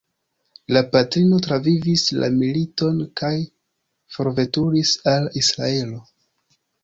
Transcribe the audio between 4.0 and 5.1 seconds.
forveturis